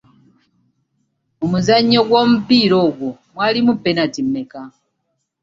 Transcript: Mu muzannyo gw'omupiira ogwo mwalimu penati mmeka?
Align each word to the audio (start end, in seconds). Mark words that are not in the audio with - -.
Mu 1.39 1.45
muzannyo 1.51 2.01
gw'omupiira 2.07 2.75
ogwo 2.87 3.09
mwalimu 3.35 3.73
penati 3.83 4.19
mmeka? 4.27 4.61